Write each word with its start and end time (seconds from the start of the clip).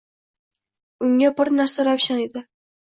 Unga 1.09 1.31
bir 1.43 1.55
narsa 1.61 1.89
ravshan 1.91 2.27
edi 2.27 2.49